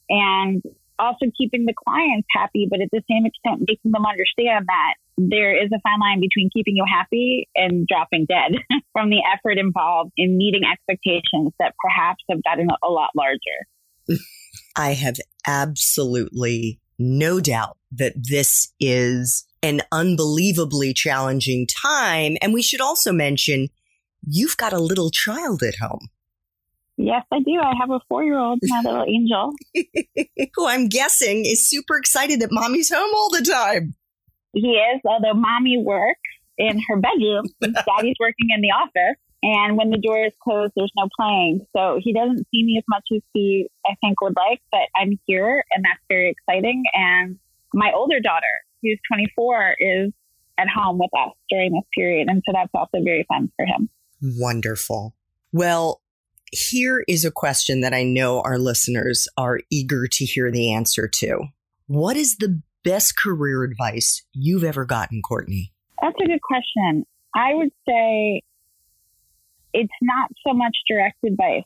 and 0.09 0.63
also 0.99 1.27
keeping 1.37 1.67
the 1.67 1.75
clients 1.77 2.27
happy, 2.31 2.67
but 2.69 2.81
at 2.81 2.89
the 2.93 3.03
same 3.11 3.27
extent, 3.27 3.61
making 3.69 3.93
them 3.93 4.07
understand 4.07 4.67
that 4.67 4.95
there 5.17 5.57
is 5.57 5.71
a 5.73 5.81
fine 5.81 6.01
line 6.01 6.21
between 6.21 6.51
keeping 6.53 6.77
you 6.77 6.85
happy 6.87 7.49
and 7.55 7.87
dropping 7.87 8.27
dead 8.27 8.61
from 8.93 9.11
the 9.11 9.23
effort 9.33 9.59
involved 9.59 10.13
in 10.17 10.37
meeting 10.37 10.63
expectations 10.71 11.53
that 11.59 11.75
perhaps 11.79 12.23
have 12.29 12.43
gotten 12.43 12.69
a 12.83 12.89
lot 12.89 13.11
larger. 13.17 13.41
I 14.77 14.93
have 14.93 15.17
absolutely 15.47 16.81
no 16.99 17.41
doubt 17.41 17.77
that 17.93 18.15
this 18.17 18.73
is 18.79 19.47
an 19.63 19.83
unbelievably 19.91 20.95
challenging 20.95 21.67
time. 21.67 22.37
And 22.41 22.53
we 22.53 22.63
should 22.63 22.81
also 22.81 23.13
mention 23.13 23.69
you've 24.27 24.57
got 24.57 24.73
a 24.73 24.79
little 24.79 25.11
child 25.11 25.63
at 25.63 25.77
home. 25.77 26.09
Yes, 26.99 27.25
I 27.31 27.41
do. 27.41 27.61
I 27.63 27.75
have 27.79 27.91
a 27.91 28.01
four 28.09 28.25
year 28.25 28.39
old, 28.39 28.59
my 28.63 28.81
little 28.83 29.05
angel. 29.09 29.53
Who 30.55 30.67
I'm 30.67 30.89
guessing 30.89 31.45
is 31.45 31.69
super 31.69 31.99
excited 31.99 32.41
that 32.41 32.49
mommy's 32.51 32.93
home 32.93 33.11
all 33.15 33.31
the 33.31 33.43
time. 33.43 33.95
He 34.57 34.71
is, 34.71 35.03
although 35.05 35.35
mommy 35.35 35.77
works 35.77 36.21
in 36.57 36.81
her 36.89 36.97
bedroom, 36.97 37.45
daddy's 37.61 38.17
working 38.19 38.49
in 38.55 38.63
the 38.63 38.71
office. 38.71 39.21
And 39.43 39.77
when 39.77 39.91
the 39.91 39.99
door 39.99 40.25
is 40.25 40.33
closed, 40.43 40.73
there's 40.75 40.93
no 40.97 41.09
playing. 41.15 41.67
So 41.77 42.01
he 42.03 42.15
doesn't 42.15 42.39
see 42.51 42.65
me 42.65 42.79
as 42.79 42.85
much 42.89 43.05
as 43.15 43.21
he, 43.35 43.69
I 43.85 43.95
think, 44.01 44.21
would 44.23 44.35
like, 44.35 44.63
but 44.73 44.89
I'm 44.97 45.21
here 45.27 45.63
and 45.73 45.85
that's 45.85 46.01
very 46.09 46.31
exciting. 46.31 46.85
And 46.95 47.39
my 47.75 47.93
older 47.95 48.19
daughter, 48.19 48.47
who's 48.83 48.99
24, 49.13 49.77
is 49.79 50.13
at 50.57 50.69
home 50.69 50.99
with 50.99 51.11
us 51.19 51.35
during 51.51 51.73
this 51.73 51.85
period. 51.95 52.29
And 52.29 52.43
so 52.47 52.53
that's 52.55 52.71
also 52.73 53.05
very 53.05 53.27
fun 53.29 53.53
for 53.57 53.67
him. 53.67 53.91
Wonderful. 54.23 55.15
Well, 55.53 56.01
here 56.51 57.05
is 57.07 57.27
a 57.27 57.31
question 57.31 57.83
that 57.83 57.93
I 57.93 58.05
know 58.05 58.41
our 58.41 58.59
listeners 58.59 59.29
are 59.37 59.61
eager 59.71 60.07
to 60.07 60.25
hear 60.25 60.51
the 60.51 60.73
answer 60.73 61.07
to. 61.09 61.45
What 61.89 62.17
is 62.17 62.39
the 62.39 62.63
best 62.87 63.17
career 63.17 63.65
advice 63.65 64.23
you've 64.33 64.65
ever 64.65 64.85
gotten, 64.85 65.21
Courtney? 65.23 65.73
That's 66.01 66.17
a 66.23 66.27
good 66.27 66.41
question. 66.41 67.05
I 67.35 67.55
would 67.55 67.73
say 67.87 68.43
it's 69.75 69.93
not 70.01 70.31
so 70.47 70.55
much 70.55 70.77
direct 70.89 71.19
advice 71.25 71.65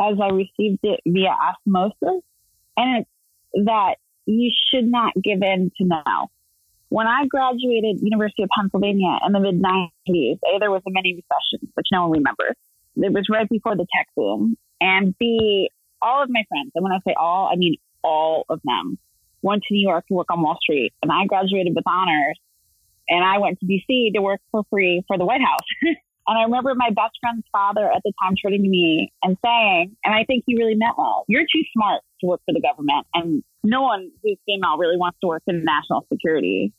as 0.00 0.16
I 0.22 0.28
received 0.28 0.80
it 0.82 1.00
via 1.06 1.30
osmosis. 1.30 2.22
And 2.76 3.00
it's 3.00 3.10
that 3.66 3.96
you 4.26 4.52
should 4.70 4.84
not 4.84 5.14
give 5.22 5.42
in 5.42 5.72
to 5.78 5.84
now. 5.84 6.28
When 6.90 7.06
I 7.06 7.26
graduated 7.28 8.00
University 8.02 8.42
of 8.42 8.50
Pennsylvania 8.56 9.18
in 9.26 9.32
the 9.32 9.40
mid 9.40 9.62
90s, 9.62 10.38
A, 10.44 10.58
there 10.58 10.70
was 10.70 10.82
a 10.86 10.90
mini 10.90 11.14
recession, 11.14 11.68
which 11.74 11.86
no 11.92 12.08
one 12.08 12.18
remembers 12.18 12.56
it 12.96 13.12
was 13.12 13.26
right 13.30 13.48
before 13.48 13.76
the 13.76 13.86
tech 13.96 14.08
boom. 14.16 14.56
And 14.80 15.16
B, 15.18 15.70
all 16.02 16.22
of 16.22 16.30
my 16.30 16.42
friends, 16.48 16.72
and 16.74 16.82
when 16.82 16.92
I 16.92 16.98
say 17.06 17.14
all, 17.18 17.50
I 17.52 17.56
mean 17.56 17.76
all 18.02 18.44
of 18.48 18.60
them, 18.64 18.98
went 19.42 19.62
to 19.64 19.74
New 19.74 19.86
York 19.88 20.06
to 20.08 20.14
work 20.14 20.28
on 20.30 20.42
Wall 20.42 20.58
Street. 20.60 20.92
And 21.02 21.10
I 21.10 21.26
graduated 21.26 21.74
with 21.74 21.84
honors. 21.86 22.38
And 23.08 23.24
I 23.24 23.38
went 23.38 23.58
to 23.60 23.66
DC 23.66 24.14
to 24.14 24.22
work 24.22 24.40
for 24.52 24.62
free 24.70 25.02
for 25.08 25.18
the 25.18 25.24
White 25.24 25.40
House. 25.40 25.66
and 25.82 26.38
I 26.38 26.42
remember 26.44 26.74
my 26.76 26.90
best 26.90 27.18
friend's 27.20 27.46
father 27.50 27.90
at 27.90 28.02
the 28.04 28.12
time 28.22 28.34
turning 28.36 28.62
to 28.62 28.68
me 28.68 29.12
and 29.22 29.36
saying, 29.44 29.96
and 30.04 30.14
I 30.14 30.24
think 30.24 30.44
he 30.46 30.56
really 30.56 30.76
meant 30.76 30.94
well, 30.96 31.24
you're 31.26 31.42
too 31.42 31.64
smart 31.74 32.02
to 32.20 32.26
work 32.26 32.40
for 32.46 32.54
the 32.54 32.60
government. 32.60 33.06
And 33.14 33.42
no 33.64 33.82
one 33.82 34.10
who's 34.22 34.38
female 34.46 34.78
really 34.78 34.96
wants 34.96 35.18
to 35.22 35.26
work 35.26 35.42
in 35.46 35.64
national 35.64 36.06
security. 36.12 36.72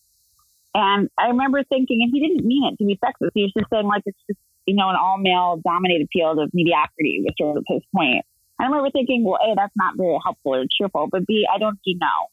And 0.74 1.10
I 1.18 1.28
remember 1.28 1.64
thinking, 1.66 2.00
and 2.02 2.12
he 2.14 2.26
didn't 2.26 2.46
mean 2.46 2.72
it 2.72 2.78
to 2.78 2.86
be 2.86 2.98
sexist. 3.04 3.32
He 3.34 3.44
was 3.44 3.52
just 3.58 3.70
saying, 3.70 3.86
like, 3.86 4.04
it's 4.06 4.18
just 4.30 4.40
you 4.66 4.76
know, 4.76 4.90
an 4.90 4.96
all 4.96 5.18
male 5.18 5.62
dominated 5.64 6.08
field 6.14 6.40
of 6.40 6.50
mediocrity 6.54 7.22
which 7.26 7.36
was 7.40 7.54
sort 7.54 7.58
of 7.58 7.66
his 7.68 7.82
point. 7.96 8.26
I 8.60 8.66
remember 8.66 8.92
thinking, 8.92 9.24
well, 9.26 9.40
A, 9.42 9.56
that's 9.56 9.74
not 9.76 9.98
very 9.98 10.18
helpful 10.24 10.56
or 10.56 10.66
cheerful, 10.70 11.08
but 11.12 11.26
B, 11.26 11.48
I 11.52 11.58
don't 11.58 11.80
do 11.84 11.94
know. 12.00 12.30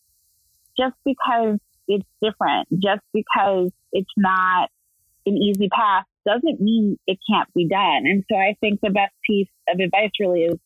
Just 0.79 0.97
because 1.05 1.59
it's 1.87 2.07
different, 2.23 2.69
just 2.83 3.03
because 3.13 3.71
it's 3.93 4.11
not 4.17 4.71
an 5.27 5.37
easy 5.37 5.69
path 5.69 6.05
doesn't 6.27 6.61
mean 6.61 6.99
it 7.07 7.19
can't 7.29 7.53
be 7.55 7.67
done. 7.67 8.05
And 8.05 8.25
so 8.31 8.37
I 8.37 8.57
think 8.61 8.81
the 8.81 8.91
best 8.91 9.15
piece 9.27 9.49
of 9.69 9.81
advice 9.81 10.11
really 10.21 10.43
is 10.43 10.59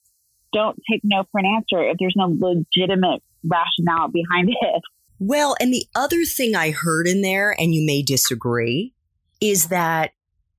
don't 0.52 0.78
take 0.90 1.00
no 1.04 1.24
for 1.30 1.38
an 1.38 1.46
answer 1.46 1.82
if 1.88 1.96
there's 1.98 2.14
no 2.16 2.26
legitimate 2.26 3.22
rationale 3.44 4.08
behind 4.08 4.48
it. 4.60 4.82
Well, 5.18 5.56
and 5.60 5.72
the 5.72 5.86
other 5.94 6.24
thing 6.24 6.56
I 6.56 6.72
heard 6.72 7.06
in 7.06 7.22
there, 7.22 7.54
and 7.58 7.72
you 7.74 7.86
may 7.86 8.02
disagree, 8.02 8.92
is 9.40 9.68
that 9.68 10.12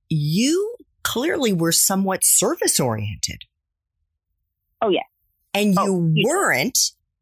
you 0.08 0.74
clearly 1.02 1.52
were 1.52 1.72
somewhat 1.72 2.20
service 2.24 2.80
oriented. 2.80 3.42
Oh, 4.80 4.88
yeah. 4.88 5.00
And 5.52 5.74
oh, 5.78 5.86
you 5.86 6.12
yeah. 6.14 6.24
weren't 6.26 6.78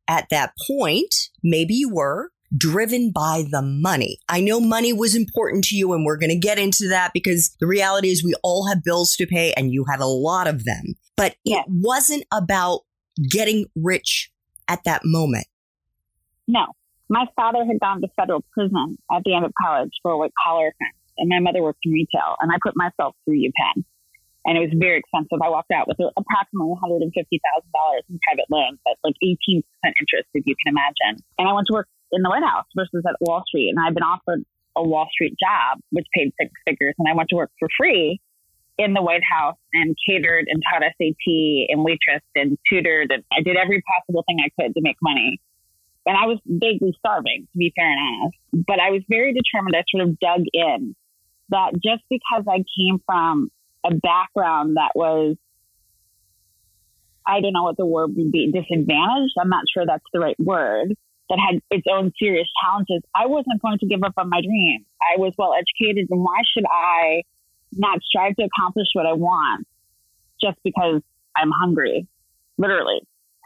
at 0.09 0.29
that 0.31 0.53
point, 0.67 1.15
maybe 1.43 1.75
you 1.75 1.89
were 1.89 2.31
driven 2.57 3.11
by 3.11 3.45
the 3.51 3.63
money. 3.63 4.19
I 4.29 4.41
know 4.41 4.61
money 4.61 4.93
was 4.93 5.15
important 5.15 5.65
to 5.65 5.77
you, 5.77 5.93
and 5.93 6.05
we're 6.05 6.19
going 6.19 6.31
to 6.31 6.39
get 6.39 6.59
into 6.59 6.89
that 6.89 7.13
because 7.15 7.57
the 7.61 7.67
reality 7.67 8.09
is 8.09 8.23
we 8.25 8.35
all 8.43 8.69
have 8.69 8.85
bills 8.85 9.17
to 9.17 9.27
pay, 9.27 9.53
and 9.55 9.73
you 9.73 9.85
had 9.91 10.01
a 10.01 10.07
lot 10.07 10.47
of 10.47 10.65
them. 10.65 10.95
But 11.17 11.37
yeah. 11.45 11.61
it 11.61 11.67
wasn't 11.69 12.25
about 12.33 12.81
getting 13.31 13.67
rich 13.77 14.31
at 14.69 14.85
that 14.85 15.03
moment. 15.05 15.47
No. 16.49 16.67
My 17.09 17.27
father 17.37 17.65
had 17.65 17.79
gone 17.81 18.01
to 18.01 18.09
federal 18.17 18.45
prison 18.53 18.97
at 19.15 19.23
the 19.25 19.35
end 19.35 19.45
of 19.45 19.53
college 19.63 19.91
for 20.03 20.13
a 20.13 20.19
white 20.19 20.33
collar 20.45 20.69
offense 20.69 20.97
and 21.19 21.29
my 21.29 21.41
mother 21.41 21.63
worked 21.63 21.81
in 21.85 21.93
retail, 21.93 22.37
and 22.41 22.51
I 22.53 22.57
put 22.63 22.75
myself 22.77 23.15
through 23.25 23.39
UPenn. 23.39 23.85
And 24.45 24.59
it 24.59 24.61
was 24.61 24.75
very 24.75 24.99
expensive. 24.99 25.39
I 25.39 25.49
walked 25.49 25.71
out 25.71 25.87
with 25.87 25.99
approximately 26.03 26.75
$150,000 26.75 27.15
in 27.15 28.19
private 28.27 28.49
loans 28.51 28.79
at 28.91 28.99
like 29.05 29.15
18% 29.23 29.63
interest, 29.63 30.29
if 30.35 30.43
you 30.47 30.55
can 30.59 30.75
imagine. 30.75 31.23
And 31.39 31.49
I 31.49 31.53
went 31.53 31.69
to 31.69 31.75
work 31.75 31.89
in 32.11 32.23
the 32.23 32.29
White 32.29 32.43
House 32.43 32.67
versus 32.75 33.03
at 33.07 33.15
Wall 33.21 33.43
Street. 33.47 33.71
And 33.71 33.79
I'd 33.79 33.95
been 33.95 34.03
offered 34.03 34.43
a 34.77 34.83
Wall 34.83 35.07
Street 35.13 35.37
job, 35.39 35.79
which 35.91 36.07
paid 36.15 36.33
six 36.41 36.51
figures. 36.67 36.95
And 36.99 37.07
I 37.09 37.15
went 37.15 37.29
to 37.31 37.37
work 37.37 37.51
for 37.59 37.69
free 37.79 38.21
in 38.79 38.95
the 38.95 39.03
White 39.03 39.23
House 39.23 39.59
and 39.73 39.95
catered 40.09 40.47
and 40.49 40.63
taught 40.67 40.83
SAT 40.83 41.27
and 41.69 41.85
waitress 41.85 42.23
and 42.35 42.59
tutored. 42.69 43.13
And 43.13 43.23
I 43.33 43.43
did 43.43 43.57
every 43.57 43.83
possible 43.83 44.25
thing 44.27 44.39
I 44.43 44.51
could 44.61 44.75
to 44.75 44.81
make 44.83 44.97
money. 45.01 45.41
And 46.05 46.17
I 46.17 46.27
was 46.27 46.39
vaguely 46.47 46.95
starving, 46.99 47.47
to 47.53 47.59
be 47.59 47.73
fair 47.77 47.91
and 47.91 48.01
honest. 48.01 48.67
But 48.67 48.81
I 48.81 48.91
was 48.91 49.03
very 49.09 49.33
determined. 49.33 49.77
I 49.77 49.85
sort 49.89 50.09
of 50.09 50.19
dug 50.19 50.43
in 50.53 50.97
that 51.51 51.75
just 51.75 52.03
because 52.11 52.45
I 52.49 52.65
came 52.77 52.99
from 53.07 53.51
a 53.85 53.95
background 53.95 54.77
that 54.77 54.93
was, 54.95 55.37
I 57.27 57.41
don't 57.41 57.53
know 57.53 57.65
what 57.65 57.77
the 57.77 57.87
word 57.87 58.17
would 58.17 58.33
be, 58.33 58.51
disadvantaged. 58.53 59.35
I'm 59.41 59.49
not 59.49 59.65
sure 59.73 59.85
that's 59.87 60.05
the 60.13 60.21
right 60.21 60.39
word. 60.39 60.97
That 61.29 61.39
had 61.39 61.61
its 61.71 61.87
own 61.91 62.13
serious 62.19 62.49
challenges. 62.63 63.03
I 63.15 63.27
wasn't 63.27 63.63
going 63.63 63.79
to 63.79 63.87
give 63.87 64.03
up 64.03 64.15
on 64.19 64.29
my 64.29 64.41
dreams. 64.43 64.85
I 65.01 65.19
was 65.19 65.33
well 65.39 65.55
educated, 65.55 66.09
and 66.11 66.21
why 66.21 66.43
should 66.53 66.65
I 66.67 67.23
not 67.73 68.01
strive 68.03 68.37
to 68.37 68.45
accomplish 68.45 68.89
what 68.93 69.07
I 69.07 69.15
want 69.15 69.67
just 70.43 70.59
because 70.63 71.01
I'm 71.35 71.51
hungry? 71.51 72.07
Literally. 72.59 73.01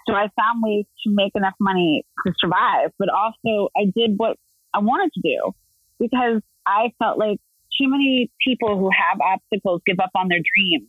So 0.09 0.15
I 0.15 0.29
found 0.37 0.63
ways 0.63 0.87
to 1.05 1.11
make 1.13 1.33
enough 1.35 1.55
money 1.61 2.05
to 2.27 2.33
survive, 2.41 2.91
but 2.99 3.09
also 3.09 3.69
I 3.77 3.85
did 3.95 4.15
what 4.17 4.37
I 4.73 4.79
wanted 4.79 5.13
to 5.15 5.21
do 5.21 5.53
because 5.99 6.43
I 6.67 6.93
felt 6.99 7.19
like 7.19 7.39
too 7.79 7.89
many 7.89 8.31
people 8.47 8.79
who 8.79 8.91
have 8.91 9.21
obstacles 9.21 9.83
give 9.87 9.99
up 10.01 10.11
on 10.15 10.29
their 10.29 10.39
dreams 10.39 10.89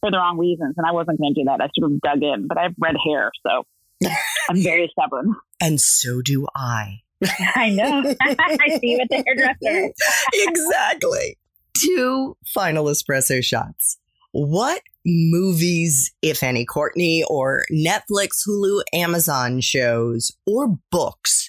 for 0.00 0.10
the 0.10 0.16
wrong 0.16 0.38
reasons. 0.38 0.74
And 0.76 0.86
I 0.86 0.92
wasn't 0.92 1.18
going 1.20 1.34
to 1.34 1.40
do 1.40 1.44
that. 1.46 1.60
I 1.60 1.68
sort 1.78 1.92
of 1.92 2.00
dug 2.00 2.22
in, 2.22 2.46
but 2.48 2.58
I 2.58 2.64
have 2.64 2.74
red 2.78 2.96
hair. 3.04 3.30
So 3.46 3.64
I'm 4.48 4.62
very 4.62 4.90
stubborn. 4.92 5.34
And 5.60 5.80
so 5.80 6.22
do 6.22 6.46
I. 6.54 7.00
I 7.54 7.70
know. 7.70 8.14
I 8.20 8.78
see 8.80 8.92
you 8.92 9.00
at 9.00 9.08
the 9.10 9.22
hairdresser. 9.26 9.92
exactly. 10.32 11.38
Two 11.76 12.36
final 12.46 12.86
espresso 12.86 13.42
shots. 13.42 13.98
What 14.32 14.82
movies, 15.04 16.12
if 16.22 16.42
any, 16.42 16.64
Courtney, 16.64 17.24
or 17.28 17.64
Netflix, 17.72 18.46
Hulu, 18.48 18.82
Amazon 18.92 19.60
shows, 19.60 20.32
or 20.46 20.78
books 20.90 21.48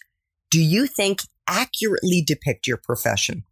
do 0.51 0.59
you 0.59 0.85
think 0.85 1.21
accurately 1.47 2.21
depict 2.21 2.67
your 2.67 2.77
profession? 2.77 3.43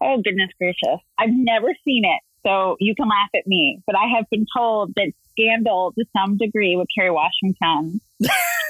Oh, 0.00 0.20
goodness 0.22 0.50
gracious. 0.58 1.00
I've 1.18 1.32
never 1.32 1.68
seen 1.84 2.04
it, 2.04 2.20
so 2.46 2.76
you 2.80 2.94
can 2.94 3.08
laugh 3.08 3.30
at 3.34 3.46
me, 3.46 3.80
but 3.86 3.96
I 3.96 4.06
have 4.16 4.26
been 4.30 4.46
told 4.56 4.92
that 4.96 5.12
Scandal, 5.32 5.92
to 5.98 6.04
some 6.16 6.36
degree, 6.36 6.76
with 6.76 6.88
Kerry 6.96 7.10
Washington, 7.10 8.00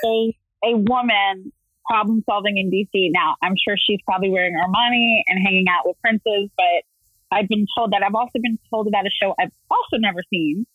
a, 0.04 0.36
a 0.64 0.76
woman 0.76 1.52
problem 1.88 2.22
solving 2.28 2.58
in 2.58 2.70
DC. 2.70 3.10
Now, 3.12 3.36
I'm 3.42 3.54
sure 3.56 3.76
she's 3.78 4.00
probably 4.04 4.30
wearing 4.30 4.54
Armani 4.54 5.22
and 5.26 5.42
hanging 5.42 5.66
out 5.68 5.86
with 5.86 5.96
princes, 6.00 6.50
but 6.56 6.84
I've 7.30 7.48
been 7.48 7.66
told 7.76 7.92
that. 7.92 8.02
I've 8.04 8.14
also 8.14 8.38
been 8.40 8.58
told 8.70 8.86
about 8.86 9.06
a 9.06 9.10
show 9.10 9.34
I've 9.38 9.52
also 9.70 9.96
never 9.98 10.20
seen 10.30 10.66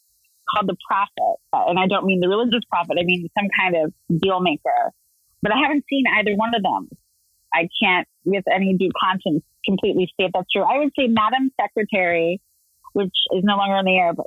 called 0.50 0.68
The 0.68 0.76
Profit. 0.88 1.40
Uh, 1.54 1.66
and 1.70 1.80
I 1.80 1.88
don't 1.88 2.06
mean 2.06 2.20
the 2.20 2.30
religious 2.30 2.64
prophet, 2.70 2.98
I 3.00 3.04
mean 3.04 3.28
some 3.38 3.48
kind 3.58 3.76
of 3.76 4.20
deal 4.22 4.40
maker. 4.40 4.92
But 5.42 5.52
I 5.52 5.60
haven't 5.62 5.86
seen 5.90 6.06
either 6.18 6.36
one 6.36 6.56
of 6.56 6.64
them. 6.64 6.90
I 7.54 7.70
can't, 7.82 8.08
with 8.26 8.44
any 8.54 8.76
due 8.78 8.92
conscience, 9.00 9.44
completely 9.66 10.10
state 10.14 10.32
that's 10.34 10.52
true. 10.52 10.64
I 10.64 10.80
would 10.80 10.92
say 10.98 11.08
Madam 11.08 11.52
Secretary, 11.60 12.42
which 12.94 13.14
is 13.32 13.44
no 13.44 13.56
longer 13.56 13.76
on 13.76 13.86
the 13.86 13.96
air, 13.96 14.14
but 14.14 14.26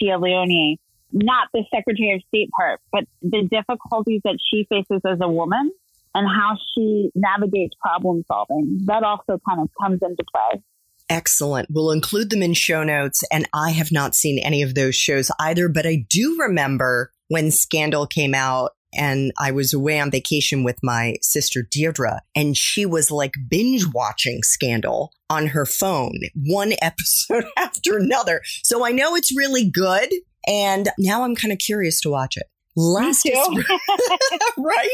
Téa 0.00 0.20
Leoni, 0.20 0.78
not 1.12 1.48
the 1.52 1.64
Secretary 1.74 2.14
of 2.14 2.22
State 2.28 2.50
part, 2.58 2.80
but 2.92 3.04
the 3.22 3.48
difficulties 3.50 4.20
that 4.24 4.38
she 4.50 4.66
faces 4.68 5.00
as 5.06 5.18
a 5.22 5.28
woman 5.28 5.70
and 6.14 6.26
how 6.26 6.56
she 6.74 7.10
navigates 7.14 7.74
problem 7.80 8.24
solving. 8.26 8.80
That 8.86 9.02
also 9.02 9.40
kind 9.48 9.60
of 9.60 9.68
comes 9.80 10.00
into 10.02 10.24
play. 10.32 10.62
Excellent. 11.08 11.68
We'll 11.70 11.92
include 11.92 12.30
them 12.30 12.42
in 12.42 12.54
show 12.54 12.82
notes. 12.82 13.22
And 13.30 13.48
I 13.54 13.70
have 13.70 13.92
not 13.92 14.14
seen 14.14 14.38
any 14.38 14.62
of 14.62 14.74
those 14.74 14.94
shows 14.94 15.30
either, 15.38 15.68
but 15.68 15.86
I 15.86 16.04
do 16.08 16.38
remember 16.40 17.12
when 17.28 17.50
Scandal 17.50 18.06
came 18.06 18.34
out 18.34 18.72
and 18.96 19.32
I 19.38 19.50
was 19.50 19.72
away 19.72 20.00
on 20.00 20.10
vacation 20.10 20.64
with 20.64 20.78
my 20.82 21.16
sister 21.22 21.62
Deirdre, 21.70 22.20
and 22.34 22.56
she 22.56 22.86
was 22.86 23.10
like 23.10 23.34
binge 23.48 23.86
watching 23.92 24.42
Scandal 24.42 25.12
on 25.30 25.48
her 25.48 25.66
phone, 25.66 26.18
one 26.34 26.72
episode 26.82 27.44
after 27.56 27.98
another. 27.98 28.42
So 28.62 28.86
I 28.86 28.92
know 28.92 29.14
it's 29.14 29.36
really 29.36 29.68
good. 29.68 30.08
And 30.48 30.88
now 30.98 31.24
I'm 31.24 31.34
kind 31.34 31.52
of 31.52 31.58
curious 31.58 32.00
to 32.02 32.10
watch 32.10 32.36
it. 32.36 32.46
Last, 32.76 33.28
right? 34.58 34.88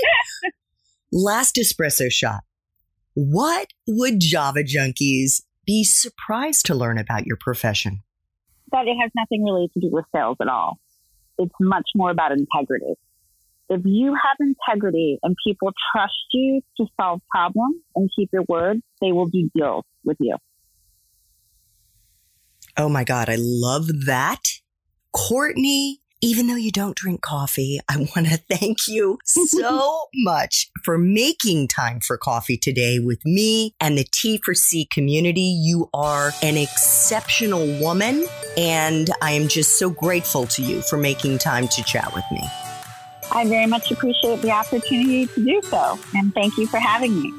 Last 1.13 1.57
espresso 1.57 2.11
shot. 2.11 2.41
What 3.15 3.69
would 3.87 4.21
Java 4.21 4.61
junkies 4.61 5.43
be 5.67 5.85
surprised 5.85 6.67
to 6.67 6.75
learn 6.75 6.97
about 6.97 7.27
your 7.27 7.37
profession? 7.37 8.03
That 8.71 8.87
it 8.87 8.97
has 9.01 9.11
nothing 9.15 9.45
really 9.45 9.69
to 9.75 9.81
do 9.81 9.91
with 9.93 10.07
sales 10.15 10.39
at 10.41 10.49
all. 10.49 10.79
It's 11.39 11.55
much 11.61 11.85
more 11.95 12.11
about 12.11 12.33
integrity. 12.33 12.95
If 13.73 13.81
you 13.87 14.15
have 14.15 14.37
integrity 14.39 15.19
and 15.23 15.35
people 15.47 15.73
trust 15.93 16.13
you 16.35 16.61
to 16.77 16.87
solve 17.01 17.23
problems 17.31 17.77
and 17.97 18.11
keep 18.15 18.29
your 18.31 18.45
word, 18.47 18.83
they 19.01 19.13
will 19.13 19.29
do 19.29 19.49
deals 19.57 19.85
with 20.05 20.19
you. 20.21 20.37
Oh 22.77 22.91
my 22.91 23.03
God, 23.03 23.31
I 23.31 23.37
love 23.39 23.87
that. 24.05 24.43
Courtney 25.15 26.01
even 26.25 26.47
though 26.47 26.55
you 26.55 26.71
don't 26.71 26.95
drink 26.95 27.21
coffee, 27.21 27.81
I 27.89 27.97
want 28.17 28.29
to 28.29 28.37
thank 28.37 28.87
you 28.87 29.19
so 29.25 30.07
much 30.15 30.71
for 30.85 30.97
making 30.97 31.67
time 31.67 31.99
for 31.99 32.17
coffee 32.17 32.57
today 32.57 33.01
with 33.01 33.19
me 33.25 33.75
and 33.81 33.99
the 33.99 34.05
T 34.05 34.39
for 34.45 34.55
C 34.55 34.87
community. 34.87 35.41
You 35.41 35.91
are 35.93 36.31
an 36.43 36.57
exceptional 36.57 37.67
woman, 37.81 38.25
and 38.57 39.11
I 39.21 39.33
am 39.33 39.49
just 39.49 39.79
so 39.79 39.91
grateful 39.91 40.47
to 40.47 40.63
you 40.63 40.83
for 40.83 40.97
making 40.97 41.39
time 41.39 41.67
to 41.67 41.83
chat 41.83 42.15
with 42.15 42.25
me. 42.31 42.43
I 43.35 43.47
very 43.47 43.67
much 43.67 43.91
appreciate 43.91 44.43
the 44.43 44.51
opportunity 44.51 45.27
to 45.27 45.45
do 45.45 45.61
so, 45.63 45.99
and 46.15 46.35
thank 46.35 46.57
you 46.59 46.67
for 46.67 46.79
having 46.79 47.21
me. 47.21 47.33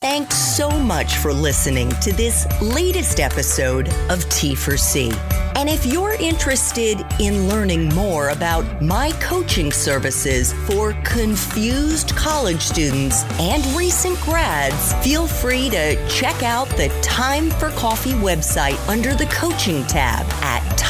Thanks 0.00 0.38
so 0.38 0.70
much 0.70 1.16
for 1.16 1.30
listening 1.30 1.90
to 2.00 2.10
this 2.14 2.46
latest 2.62 3.20
episode 3.20 3.90
of 4.08 4.26
T 4.30 4.54
for 4.54 4.78
C. 4.78 5.12
And 5.56 5.68
if 5.68 5.84
you're 5.84 6.14
interested 6.14 7.04
in 7.18 7.48
learning 7.48 7.90
more 7.90 8.30
about 8.30 8.80
my 8.80 9.12
coaching 9.20 9.70
services 9.70 10.54
for 10.66 10.94
confused 11.04 12.16
college 12.16 12.62
students 12.62 13.24
and 13.38 13.62
recent 13.76 14.18
grads, 14.20 14.94
feel 15.04 15.26
free 15.26 15.68
to 15.68 16.08
check 16.08 16.42
out 16.42 16.68
the 16.78 16.88
Time 17.02 17.50
for 17.50 17.68
Coffee 17.72 18.12
website 18.12 18.78
under 18.88 19.12
the 19.14 19.26
coaching 19.26 19.84
tab 19.86 20.24
at 20.42 20.69